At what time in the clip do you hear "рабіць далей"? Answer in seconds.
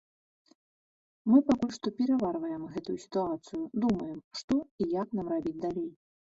5.37-5.89